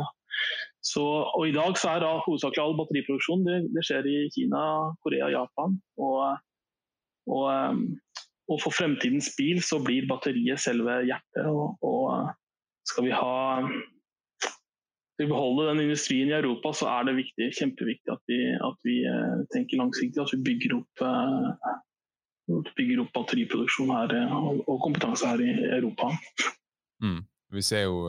Så, 0.84 1.04
og 1.04 1.44
I 1.48 1.54
dag 1.56 1.78
så 1.80 1.94
er 1.94 2.02
da 2.04 2.16
hovedsakelig 2.26 2.64
all 2.64 2.74
batteriproduksjon 2.80 3.46
det, 3.46 3.60
det 3.76 3.86
skjer 3.86 4.10
i 4.10 4.18
Kina, 4.34 4.64
Korea 5.06 5.30
Japan. 5.32 5.78
Og, 6.02 6.42
og 7.32 7.46
og 8.52 8.60
for 8.60 8.76
fremtidens 8.76 9.32
bil 9.38 9.62
så 9.64 9.80
blir 9.84 10.08
batteriet 10.10 10.62
selve 10.62 11.00
hjertet. 11.08 11.48
Og, 11.48 11.78
og 11.86 12.32
skal 12.88 13.08
vi 13.08 13.16
ha 13.16 13.36
skal 15.14 15.28
vi 15.28 15.30
beholde 15.30 15.68
den 15.70 15.84
industrien 15.86 16.32
i 16.32 16.36
Europa, 16.36 16.72
så 16.74 16.90
er 16.90 17.08
det 17.08 17.20
viktig, 17.20 17.52
kjempeviktig 17.60 18.12
at 18.12 18.22
vi, 18.32 18.40
at 18.58 18.80
vi 18.88 18.96
eh, 19.06 19.44
tenker 19.54 19.78
langsiktig. 19.78 20.24
At 20.24 20.34
vi 20.34 20.40
bygger 20.48 20.74
opp, 20.80 21.04
uh, 21.06 22.64
bygger 22.80 23.04
opp 23.04 23.12
batteriproduksjon 23.14 23.94
her, 23.94 24.16
og, 24.34 24.64
og 24.66 24.82
kompetanse 24.82 25.30
her 25.30 25.44
i 25.46 25.52
Europa. 25.78 26.10
Mm. 27.06 27.22
Vi 27.54 27.62
ser 27.62 27.86
jo 27.86 28.02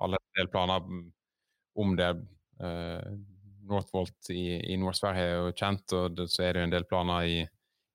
alle 0.00 0.18
del 0.38 0.48
planer 0.48 0.88
om 1.78 1.92
det. 1.98 2.14
Northvolt 3.68 4.30
i, 4.32 4.56
i 4.72 4.78
Nord-Sverige 4.80 5.26
er 5.28 5.34
jo 5.36 5.52
kjent, 5.52 5.92
og 5.92 6.22
så 6.32 6.46
er 6.46 6.56
det 6.56 6.62
jo 6.62 6.68
en 6.70 6.72
del 6.72 6.88
planer 6.88 7.28
i, 7.28 7.38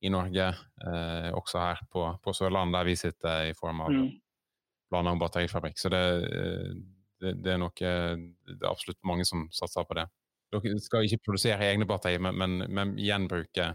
i 0.03 0.09
Norge, 0.11 0.47
eh, 0.87 1.29
også 1.33 1.59
her 1.59 1.79
på, 1.91 2.03
på 2.23 2.33
Sørlandet, 2.35 2.75
der 2.75 2.87
vi 2.87 2.95
sitter 2.99 3.45
i 3.47 3.53
form 3.55 3.85
av 3.85 3.91
mm. 3.93 4.07
planer 4.91 5.15
om 5.15 5.21
batterifabrikk. 5.21 5.77
Så 5.79 5.91
det, 5.93 6.01
eh, 6.27 6.73
det, 7.23 7.37
det, 7.39 7.53
er 7.53 7.61
nok 7.61 7.79
det 7.79 8.57
er 8.59 8.67
absolutt 8.67 8.99
mange 9.07 9.23
som 9.27 9.45
satser 9.55 9.87
på 9.87 9.95
det. 9.95 10.09
Dere 10.51 10.75
skal 10.83 11.07
ikke 11.07 11.21
produsere 11.29 11.69
egne 11.69 11.87
batterier, 11.87 12.19
men, 12.21 12.35
men, 12.35 12.65
men 12.67 12.91
gjenbruke 12.99 13.69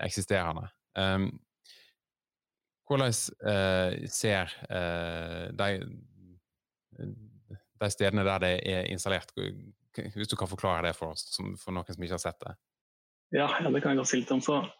eksisterende. 0.00 0.68
Um, 0.94 1.30
hvordan 2.88 3.14
uh, 3.46 3.96
ser 4.10 4.52
uh, 4.68 5.48
de, 5.56 5.68
de, 7.00 7.90
stedene 7.90 8.24
der 8.26 8.42
det 8.42 8.52
er 8.68 8.90
installert, 8.92 9.32
hvis 9.36 10.28
du 10.28 10.36
kan 10.36 10.50
forklare 10.50 10.88
det 10.88 10.96
for 10.98 11.14
oss, 11.14 11.24
som, 11.34 11.54
for 11.58 11.72
noen 11.72 11.88
som 11.88 12.04
ikke 12.04 12.18
har 12.18 12.22
sett 12.22 12.40
det? 12.44 12.54
Ja, 13.38 13.48
ja 13.62 13.72
det 13.72 13.82
kan 13.82 13.94
jeg 13.94 14.02
godt 14.02 14.12
si 14.12 14.20
litt 14.22 14.34
om. 14.34 14.44
Så 14.44 14.60
Eh, 14.60 14.66
eh, 14.66 14.79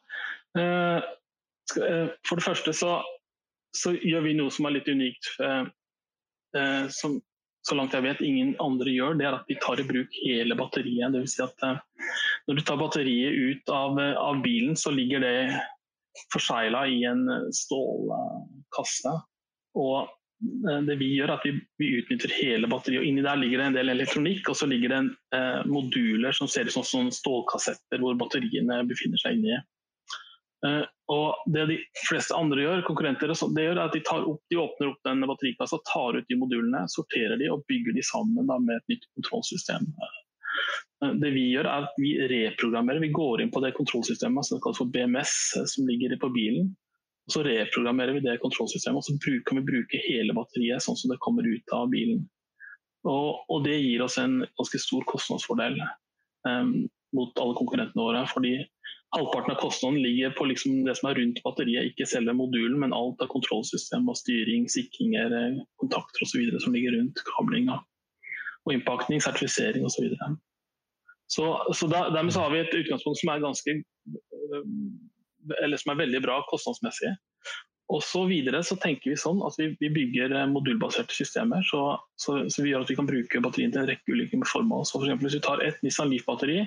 for 0.59 2.41
det 2.41 2.45
første 2.45 2.73
så, 2.75 2.99
så, 3.77 3.95
gjør 3.95 4.25
vi 4.27 4.37
noe 4.39 4.51
som 4.55 4.67
er 4.67 4.79
litt 4.79 4.91
unikt. 4.91 5.33
Eh, 5.41 6.87
som 6.91 7.21
så 7.69 7.77
langt 7.77 7.93
jeg 7.93 8.07
vet 8.07 8.23
ingen 8.25 8.55
andre 8.63 8.89
gjør, 8.89 9.19
det 9.21 9.27
er 9.29 9.35
at 9.37 9.51
vi 9.51 9.59
tar 9.61 9.83
i 9.83 9.85
bruk 9.85 10.15
hele 10.25 10.57
batteriet. 10.57 11.13
Vil 11.13 11.29
si 11.29 11.43
at 11.45 11.67
når 12.49 12.57
du 12.57 12.63
tar 12.65 12.81
batteriet 12.81 13.37
ut 13.37 13.73
av, 13.75 14.01
av 14.01 14.41
bilen, 14.41 14.79
så 14.81 14.93
ligger 14.95 15.21
det 15.21 15.35
forsegla 16.33 16.87
i 16.89 17.03
en 17.11 17.27
stålkasse. 17.55 19.13
Og 19.77 20.09
det 20.89 20.97
vi 21.01 21.11
gjør, 21.15 21.29
er 21.29 21.37
at 21.37 21.45
vi, 21.45 21.53
vi, 21.81 21.91
utnytter 22.01 22.33
hele 22.33 22.69
batteriet. 22.71 23.03
og 23.03 23.09
Inni 23.09 23.25
der 23.25 23.39
ligger 23.41 23.61
det 23.61 23.67
en 23.69 23.77
del 23.77 23.93
elektronikk, 23.93 24.49
og 24.49 24.57
så 24.57 24.69
ligger 24.71 24.93
det 24.93 25.01
en, 25.03 25.11
eh, 25.37 25.61
moduler 25.69 26.33
som 26.37 26.49
ser 26.49 26.71
ut 26.71 26.77
som 26.89 27.11
stålkassetter 27.13 28.01
hvor 28.01 28.17
batteriene 28.21 28.81
befinner 28.89 29.21
seg 29.21 29.37
inni. 29.37 29.61
Uh, 30.67 30.85
og 31.11 31.53
Det 31.55 31.67
de 31.71 31.77
fleste 32.05 32.37
andre 32.37 32.65
gjør, 32.67 32.83
konkurrenter, 32.87 33.33
det 33.57 33.65
gjør 33.65 33.79
at 33.83 33.95
de, 33.97 34.03
opp, 34.21 34.43
de 34.53 34.59
åpner 34.61 34.91
opp 34.91 35.07
den 35.09 35.25
batterikassa, 35.31 35.81
tar 35.89 36.19
ut 36.19 36.27
de 36.29 36.37
modulene, 36.39 36.85
sorterer 36.93 37.41
de 37.41 37.49
og 37.51 37.65
bygger 37.71 37.97
de 37.97 38.05
sammen 38.05 38.51
da, 38.51 38.59
med 38.61 38.77
et 38.77 38.93
nytt 38.95 39.09
kontrollsystem. 39.17 39.89
Uh, 41.01 41.15
det 41.23 41.33
Vi 41.37 41.47
gjør 41.55 41.71
er 41.71 41.89
at 41.89 41.97
vi 42.01 42.13
reprogrammerer, 42.35 43.03
vi 43.03 43.15
går 43.17 43.45
inn 43.45 43.55
på 43.55 43.65
det 43.65 43.73
kontrollsystemet 43.79 44.51
som 44.51 44.61
kalles 44.61 44.83
for 44.83 44.93
BMS, 44.93 45.35
som 45.75 45.89
ligger 45.89 46.19
på 46.21 46.33
bilen. 46.35 46.75
og 47.27 47.37
Så 47.37 47.47
reprogrammerer 47.47 48.19
vi 48.19 48.27
det 48.27 48.41
kontrollsystemet 48.45 49.01
og 49.01 49.09
så 49.09 49.41
kan 49.49 49.63
vi 49.63 49.69
bruke 49.73 50.05
hele 50.11 50.37
batteriet 50.37 50.85
sånn 50.85 50.99
som 50.99 51.15
det 51.15 51.23
kommer 51.25 51.49
ut 51.49 51.77
av 51.77 51.89
bilen. 51.95 52.27
Og, 53.09 53.47
og 53.49 53.65
Det 53.65 53.79
gir 53.81 54.03
oss 54.05 54.19
en 54.21 54.43
ganske 54.45 54.81
stor 54.83 55.07
kostnadsfordel 55.09 55.79
um, 56.45 56.75
mot 57.17 57.41
alle 57.41 57.57
konkurrentene 57.57 58.05
våre. 58.05 58.27
fordi 58.29 58.59
Halvparten 59.17 59.51
av 59.57 59.59
kostnaden 59.59 60.03
ligger 60.03 60.31
på 60.39 60.45
liksom 60.47 60.85
det 60.87 60.95
som 60.99 61.09
er 61.11 61.19
rundt 61.19 61.41
batteriet, 61.43 61.91
ikke 61.91 62.07
selve 62.07 62.35
modulen, 62.39 62.77
men 62.79 62.95
alt 62.95 63.23
av 63.25 63.31
kontrollsystem 63.33 64.07
og 64.07 64.19
styring, 64.21 64.69
sikringer, 64.71 65.35
eh, 65.35 65.57
kontakter 65.83 66.27
osv. 66.27 66.45
som 66.63 66.77
ligger 66.77 66.95
rundt 66.95 67.23
kablinga. 67.33 67.81
Og 68.67 68.77
innpakning, 68.77 69.23
sertifisering 69.25 69.87
osv. 69.89 69.97
Så, 69.97 70.05
videre. 70.07 70.31
så 71.27 71.75
Så 71.75 71.91
dermed 71.91 72.33
så 72.33 72.45
har 72.45 72.55
vi 72.55 72.63
et 72.63 72.75
utgangspunkt 72.83 73.19
som 73.19 73.35
er 73.35 73.43
ganske 73.43 73.77
eh, 73.81 74.71
eller 75.65 75.81
som 75.81 75.93
er 75.93 76.03
veldig 76.05 76.23
bra 76.23 76.41
kostnadsmessig. 76.51 77.15
Og 77.91 78.03
så 78.07 78.23
videre 78.31 78.61
så 78.63 78.77
tenker 78.79 79.11
vi 79.11 79.19
sånn 79.19 79.41
at 79.43 79.57
vi, 79.59 79.73
vi 79.81 79.91
bygger 79.91 80.35
eh, 80.37 80.51
modulbaserte 80.53 81.17
systemer. 81.17 81.65
Så, 81.67 81.83
så, 82.15 82.37
så, 82.47 82.63
vi 82.63 82.71
gjør 82.71 82.85
at 82.87 82.93
vi 82.93 82.99
kan 83.01 83.09
bruke 83.09 83.43
batterien 83.43 83.75
til 83.75 83.83
en 83.83 83.91
rekke 83.91 84.15
ulike 84.15 84.39
formål. 84.47 84.85
Så 84.87 85.01
for 85.01 85.09
eksempel, 85.09 85.27
Hvis 85.27 85.41
vi 85.41 85.47
tar 85.49 85.65
et 85.67 85.83
Nissan 85.83 86.13
Leaf-batteri, 86.13 86.61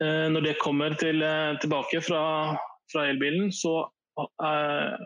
når 0.00 0.40
det 0.40 0.58
kommer 0.60 0.94
til, 0.96 1.22
eh, 1.22 1.56
tilbake 1.60 2.00
fra, 2.00 2.56
fra, 2.92 3.06
elbilen, 3.10 3.50
så 3.52 3.82
eh, 4.20 4.96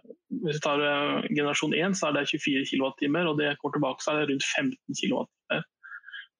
hvis 0.44 0.60
vi 0.60 0.62
tar 0.62 0.82
generasjon 1.28 1.74
1, 1.74 1.96
så 1.98 2.08
er 2.08 2.18
det 2.18 2.28
24 2.30 2.66
kWt, 2.70 3.08
og 3.26 3.38
det 3.40 3.56
kommer 3.60 3.74
tilbake, 3.74 4.04
så 4.04 4.12
er 4.12 4.22
det 4.22 4.32
rundt 4.32 4.46
15 4.46 5.00
kWt. 5.00 5.62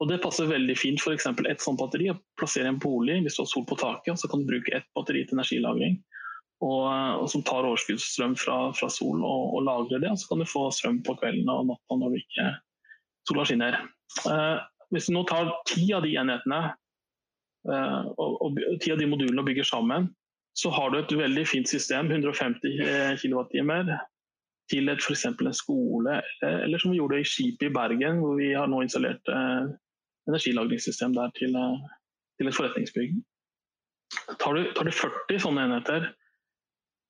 Og 0.02 0.08
Det 0.11 0.18
passer 0.23 0.50
veldig 0.50 0.75
fint 0.76 1.00
f.eks. 1.00 1.26
et 1.49 1.62
sånt 1.62 1.78
batteri. 1.78 2.08
å 2.11 2.18
Plassere 2.38 2.68
en 2.68 2.80
bolig 2.82 3.20
hvis 3.23 3.38
du 3.38 3.44
har 3.44 3.50
sol 3.50 3.64
på 3.66 3.78
taket, 3.78 4.18
så 4.18 4.28
kan 4.28 4.42
du 4.42 4.50
bruke 4.50 4.75
ett 4.75 4.88
batteri 4.94 5.23
til 5.25 5.38
energilagring. 5.38 6.00
Og, 6.64 6.87
og 7.23 7.28
som 7.30 7.44
tar 7.46 7.66
overskuddsstrøm 7.66 8.34
fra, 8.40 8.56
fra 8.75 8.88
sol 8.90 9.23
og, 9.23 9.54
og, 9.54 9.61
lagrer 9.66 10.02
det. 10.02 10.11
og 10.11 10.18
Så 10.18 10.30
kan 10.30 10.42
du 10.42 10.50
få 10.50 10.66
strøm 10.75 10.99
på 11.06 11.14
kvelden 11.20 11.50
og 11.50 11.70
natta 11.70 11.99
når 12.00 12.18
ikke 12.20 12.49
sola 13.30 13.46
skinner. 13.46 13.78
Eh, 14.30 14.56
hvis 14.92 15.08
du 15.08 15.14
nå 15.14 15.23
tar 15.30 15.52
ti 15.70 15.87
av 15.94 16.02
de 16.04 16.16
enhetene 16.20 16.61
Eh, 16.66 16.83
og, 17.64 18.33
og 18.44 18.59
ti 18.83 18.92
av 18.92 19.00
de 19.00 19.09
modulene 19.09 19.44
bygger 19.47 19.66
sammen, 19.68 20.11
så 20.54 20.71
har 20.71 20.90
du 20.90 20.99
et 21.00 21.14
veldig 21.18 21.47
fint 21.49 21.68
system, 21.68 22.11
150 22.12 22.76
kWt, 23.23 23.97
til 24.71 24.88
f.eks. 24.88 25.25
en 25.26 25.54
skole, 25.56 26.21
eller, 26.42 26.78
som 26.78 26.92
vi 26.92 27.00
gjorde 27.00 27.21
i 27.21 27.28
skipet 27.28 27.68
i 27.68 27.75
Bergen, 27.75 28.21
hvor 28.23 28.38
vi 28.38 28.52
har 28.54 28.71
nå 28.71 28.80
installert 28.85 29.28
eh, 29.28 29.66
energilagringssystem 30.30 31.16
der 31.16 31.33
til, 31.38 31.56
til 32.38 32.49
et 32.49 32.56
forretningsbygg. 32.56 33.16
Tar 34.40 34.56
du, 34.56 34.71
tar 34.76 34.88
du 34.88 34.94
40 34.94 35.42
sånne 35.42 35.66
enheter, 35.68 36.09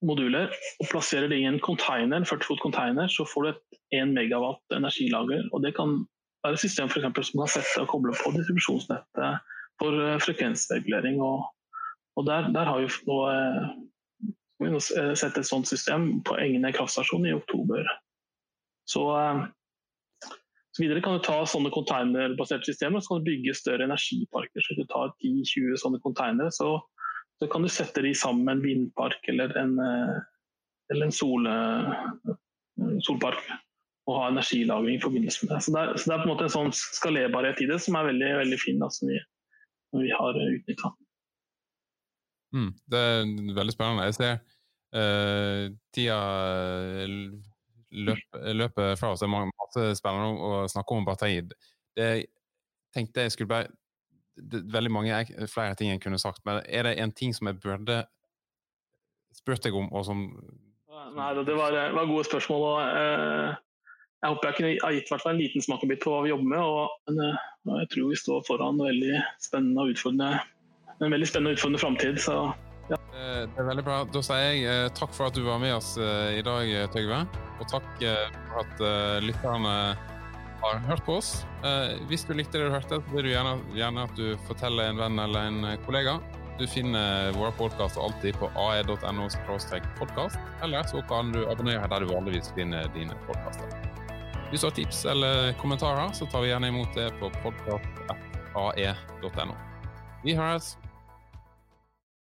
moduler, 0.05 0.51
og 0.81 0.89
plasserer 0.91 1.31
det 1.31 1.39
i 1.39 1.47
en 1.47 1.61
container, 1.63 2.25
40 2.27 2.49
fot 2.49 2.61
container, 2.63 3.07
så 3.11 3.23
får 3.29 3.45
du 3.45 3.51
et 3.53 3.79
1 4.01 4.11
megawatt 4.17 4.75
energilager. 4.75 5.47
og 5.53 5.63
Det 5.63 5.75
kan 5.77 6.01
være 6.43 6.57
et 6.59 6.65
system 6.65 6.91
for 6.91 6.99
eksempel, 6.99 7.23
som 7.23 7.43
kan 7.43 7.53
sette 7.55 7.85
og 7.85 7.91
koble 7.93 8.15
på 8.19 8.33
distribusjonsnettet 8.35 9.53
for 9.81 9.99
eh, 9.99 10.17
frekvensregulering. 10.23 11.19
Og, 11.23 11.45
og 12.15 12.29
der, 12.29 12.49
der, 12.55 12.71
har 12.71 12.81
vi 12.81 12.89
nå, 13.09 13.19
vi 14.63 14.71
nå 14.71 14.81
sett 14.81 15.37
et 15.37 15.47
sånt 15.47 15.69
system 15.69 16.23
på 16.25 16.39
egne 16.41 16.73
kraftstasjoner 16.75 17.33
i 17.33 17.37
oktober. 17.37 17.87
Så, 18.89 19.05
eh, 19.19 19.45
så 20.75 20.83
videre 20.83 21.03
kan 21.03 21.15
du 21.15 21.23
ta 21.23 21.37
sånne 21.47 21.71
containerbaserte 21.71 22.67
systemer 22.67 22.99
så 22.99 23.13
kan 23.13 23.23
du 23.23 23.31
bygge 23.31 23.55
større 23.55 23.87
energiparker. 23.87 24.63
Så 24.63 24.79
du 24.79 24.83
tar 24.91 25.15
10-20 25.23 25.79
sånne 25.83 26.03
containere, 26.03 26.51
så 26.55 26.77
så 27.39 27.47
kan 27.47 27.61
du 27.65 27.69
sette 27.69 28.01
de 28.01 28.13
sammen 28.15 28.45
med 28.45 28.57
en 28.57 28.63
vindpark 28.63 29.27
eller 29.27 29.57
en, 29.59 29.77
eh, 29.79 30.17
eller 30.93 31.05
en 31.05 31.15
sol, 31.15 31.47
eh, 31.47 32.35
solpark 33.03 33.41
og 34.05 34.19
ha 34.19 34.27
energilagring 34.29 34.99
i 34.99 35.01
forbindelse 35.01 35.45
med 35.45 35.55
det. 35.55 35.61
Så 35.65 35.73
det, 35.73 35.81
er, 35.81 35.97
så 35.97 36.09
det 36.09 36.15
er 36.15 36.21
på 36.21 36.27
en 36.29 36.33
måte 36.33 36.45
en 36.47 36.55
sånn 36.55 36.75
skalerbarhet 36.75 37.63
i 37.63 37.69
det 37.71 37.79
som 37.83 37.97
er 37.97 38.11
veldig, 38.11 38.31
veldig 38.43 38.59
fin, 38.61 38.83
som 38.93 39.09
vi, 39.09 39.17
vi 40.01 40.11
har 40.11 40.41
utnytta. 40.41 40.91
Mm, 42.55 42.69
det 42.91 42.99
er 42.99 43.31
veldig 43.57 43.75
spennende. 43.75 44.07
Jeg 44.09 44.17
ser 44.17 44.35
uh, 44.95 45.71
tida 45.95 46.19
løper, 47.95 48.53
løper 48.53 48.99
fra 48.99 49.11
oss. 49.11 49.23
Det 49.23 49.27
er 49.27 49.49
masse 49.49 49.87
spennende 49.99 50.49
å 50.49 50.61
snakke 50.71 50.95
om 50.95 51.07
Bataid. 51.07 51.55
Det 51.95 52.07
jeg 52.07 52.29
tenkte 52.95 53.25
jeg 53.25 53.35
skulle 53.35 53.51
bare 53.51 53.73
det, 54.35 54.63
veldig 54.71 54.91
mange 54.91 55.47
flere 55.51 55.75
ting 55.79 55.91
jeg 55.91 56.01
kunne 56.03 56.19
sagt, 56.19 56.41
men 56.47 56.61
er 56.67 56.87
det 56.87 56.97
en 56.99 57.11
ting 57.15 57.33
som 57.35 57.47
jeg 57.47 57.59
burde 57.63 58.01
spurt 59.35 59.63
deg 59.63 59.75
om, 59.75 59.91
og 59.91 60.05
som 60.07 60.27
Nei, 61.15 61.29
det 61.37 61.53
var, 61.55 61.71
det 61.71 61.93
var 61.95 62.07
gode 62.07 62.23
spørsmål. 62.27 62.63
og 62.65 62.77
uh, 62.81 63.51
Jeg 64.23 64.31
håper 64.31 64.47
jeg 64.47 64.55
kunne 64.57 64.71
ha 64.83 64.91
gitt 64.95 65.11
en 65.13 65.37
liten 65.39 65.63
smakebit 65.63 66.01
på 66.03 66.11
hva 66.11 66.23
vi 66.25 66.31
jobber 66.31 66.49
med. 66.49 66.63
Og, 66.63 66.95
men, 67.07 67.19
eh, 67.23 67.43
jeg 67.65 67.89
tror 67.93 68.11
vi 68.11 68.19
står 68.19 68.43
foran 68.47 68.77
veldig 68.81 69.23
spennende 69.41 69.81
og 69.81 69.89
en 71.03 71.11
veldig 71.11 71.27
spennende 71.27 71.51
og 71.51 71.57
utfordrende 71.57 71.81
framtid. 71.81 72.21
Ja. 72.85 72.99
Det 73.15 73.57
er 73.57 73.67
veldig 73.67 73.83
bra. 73.87 74.01
Da 74.13 74.21
sier 74.23 74.43
jeg 74.43 74.65
eh, 74.69 74.89
takk 74.93 75.13
for 75.15 75.31
at 75.31 75.37
du 75.37 75.41
var 75.47 75.57
med 75.63 75.73
oss 75.73 75.95
eh, 75.97 76.37
i 76.37 76.43
dag, 76.45 76.69
Tøgve. 76.93 77.23
Og 77.57 77.65
takk 77.71 78.03
eh, 78.05 78.27
for 78.51 78.61
at 78.61 78.83
eh, 78.85 79.25
lytterne 79.25 79.73
har 80.61 80.79
hørt 80.87 81.05
på 81.05 81.17
oss. 81.19 81.45
Eh, 81.65 81.97
hvis 82.09 82.25
du 82.27 82.35
likte 82.37 82.59
det 82.59 82.69
du 82.69 82.75
hørte, 82.75 83.01
så 83.01 83.15
vil 83.15 83.27
du 83.27 83.33
gjerne, 83.33 83.57
gjerne, 83.77 84.05
at 84.05 84.15
du 84.19 84.37
forteller 84.49 84.91
en 84.91 85.01
venn 85.01 85.21
eller 85.25 85.49
en 85.49 85.71
eh, 85.71 85.79
kollega. 85.87 86.19
Du 86.59 86.63
finner 86.71 87.33
våre 87.35 87.51
podkaster 87.57 87.99
alltid 88.01 88.37
på 88.39 88.47
ae.no 88.55 89.27
podkast, 89.99 90.39
eller 90.63 90.87
så 90.87 91.03
kan 91.09 91.33
du 91.35 91.43
abonnere 91.51 91.89
der 91.91 92.05
du 92.05 92.13
vanligvis 92.13 92.53
finner 92.55 92.87
dine 92.95 93.17
podkaster. 93.27 93.94
Hvis 94.55 94.63
du 94.63 94.69
har 94.69 94.75
tips 94.75 94.99
eller 95.11 95.49
kommentarer, 95.59 96.13
så 96.15 96.23
tar 96.31 96.39
vi 96.41 96.47
gjerne 96.47 96.67
imot 96.71 96.93
det 96.95 97.09
på 97.19 97.27
podkast.ae.no. 97.43 99.55
Vi 100.23 100.35
høres! 100.37 100.77